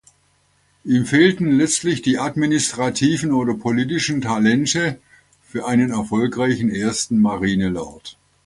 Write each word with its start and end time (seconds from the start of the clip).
Ihm 0.83 1.05
fehlten 1.05 1.51
letztlich 1.51 2.01
die 2.01 2.17
administrativen 2.17 3.31
oder 3.31 3.53
politischen 3.53 4.19
Talente 4.19 4.99
für 5.43 5.67
einen 5.67 5.91
erfolgreichen 5.91 6.71
ersten 6.71 7.21
Marinelord. 7.21 8.17